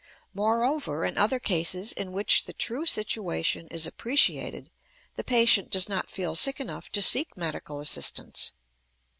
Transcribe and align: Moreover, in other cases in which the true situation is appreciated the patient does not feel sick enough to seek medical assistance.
Moreover, 0.33 1.05
in 1.05 1.15
other 1.15 1.37
cases 1.39 1.91
in 1.93 2.11
which 2.11 2.45
the 2.45 2.53
true 2.53 2.87
situation 2.87 3.67
is 3.67 3.85
appreciated 3.85 4.71
the 5.15 5.23
patient 5.23 5.69
does 5.69 5.87
not 5.87 6.09
feel 6.09 6.33
sick 6.35 6.59
enough 6.59 6.89
to 6.93 7.03
seek 7.03 7.37
medical 7.37 7.79
assistance. 7.79 8.51